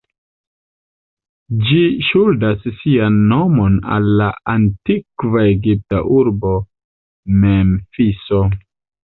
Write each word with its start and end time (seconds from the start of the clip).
Ĝi 1.67 1.81
ŝuldas 2.07 2.65
sian 2.77 3.19
nomon 3.33 3.75
al 3.97 4.09
la 4.23 4.31
antikva 4.55 5.45
egipta 5.53 6.01
urbo 6.23 6.57
Memfiso. 7.47 8.43